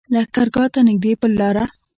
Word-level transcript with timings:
لښکرګاه 0.13 0.69
ته 0.73 0.79
نږدې 0.87 1.11
پر 1.21 1.31
لاره. 1.39 1.65